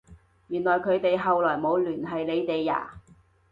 [0.47, 2.99] 原來佢哋後來冇聯絡你哋呀？